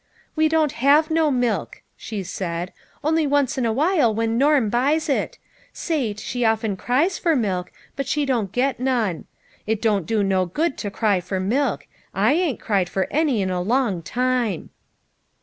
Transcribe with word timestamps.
"We 0.35 0.49
don't 0.49 0.71
have 0.81 1.11
no 1.11 1.29
milk," 1.29 1.83
she 1.95 2.23
said, 2.23 2.73
"only 3.03 3.27
once 3.27 3.55
in 3.55 3.67
awhile 3.67 4.11
when 4.11 4.35
Norm 4.35 4.67
buys 4.71 5.07
it; 5.07 5.37
Sate, 5.73 6.19
she 6.19 6.43
often 6.43 6.75
cries 6.75 7.19
for 7.19 7.35
milk, 7.35 7.71
but 7.95 8.07
she 8.07 8.25
don't 8.25 8.51
get 8.51 8.79
none. 8.79 9.25
It 9.67 9.79
don't 9.79 10.07
do 10.07 10.23
no 10.23 10.47
good 10.47 10.75
to 10.79 10.89
cry 10.89 11.19
for 11.21 11.39
milk; 11.39 11.85
I 12.15 12.33
ain't 12.33 12.59
cried 12.59 12.89
for 12.89 13.07
any 13.11 13.43
in 13.43 13.51
a 13.51 13.61
long 13.61 14.01
time." 14.01 14.71